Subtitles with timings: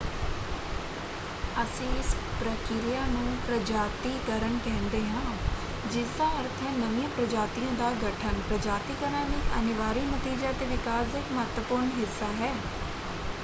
[1.63, 5.35] ਅਸੀਂ ਇਸ ਪ੍ਰਕਿਰਿਆ ਨੂੰ ਪ੍ਰਜਾਤੀਕਰਨ ਕਹਿੰਦੇ ਹਾਂ
[5.87, 11.31] ਜਿਸਦਾ ਅਰਥ ਹੈ ਨਵੀਆਂ ਪ੍ਰਜਾਤੀਆਂ ਦਾ ਗਠਨ। ਪ੍ਰਜਾਤੀਕਰਨ ਇੱਕ ਅਨਿਵਾਰੀ ਨਤੀਜਾ ਅਤੇ ਵਿਕਾਸ ਦਾ ਇੱਕ
[11.31, 12.53] ਮਹੱਤਵਪੂਰਨ ਹਿੱਸਾ ਹੈ।